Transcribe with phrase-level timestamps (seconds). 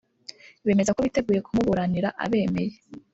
[0.65, 2.73] bemeza ko biteguye kumuburanira abemeye